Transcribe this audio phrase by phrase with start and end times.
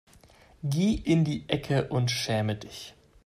[0.63, 2.95] Geh in die Ecke und schäme dich.